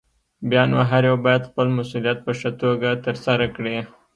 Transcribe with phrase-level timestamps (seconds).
[0.49, 3.77] بيا نو هر يو بايد خپل مسؤليت په ښه توګه ترسره کړي.